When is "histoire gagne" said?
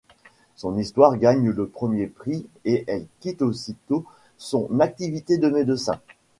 0.79-1.51